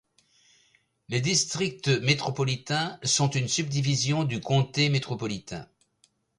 [1.09, 5.67] Les districts métropolitains sont une subdivision du comté métropolitain.